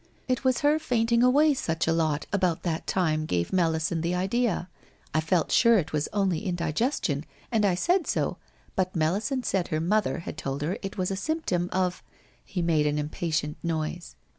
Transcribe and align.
It 0.27 0.43
was 0.43 0.61
her 0.61 0.79
fainting 0.79 1.21
away 1.21 1.53
such 1.53 1.85
a 1.85 1.93
lot 1.93 2.25
about 2.33 2.63
that 2.63 2.87
time 2.87 3.27
gave 3.27 3.53
Melisande 3.53 4.01
the 4.01 4.15
idea. 4.15 4.67
I 5.13 5.21
felt 5.21 5.51
sure 5.51 5.77
it 5.77 5.93
was 5.93 6.09
only 6.11 6.43
indigestion, 6.43 7.23
and 7.51 7.63
I 7.65 7.75
said 7.75 8.07
so, 8.07 8.37
but 8.75 8.95
Melisande 8.95 9.45
said 9.45 9.67
her 9.67 9.79
mother 9.79 10.17
had 10.21 10.39
told 10.39 10.63
her 10.63 10.79
it 10.81 10.97
was 10.97 11.11
a 11.11 11.15
symptom 11.15 11.69
of' 11.71 12.01
He 12.43 12.63
made 12.63 12.87
an 12.87 12.97
impatient 12.97 13.57
noise. 13.61 14.15